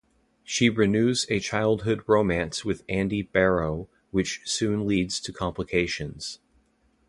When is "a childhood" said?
1.29-2.01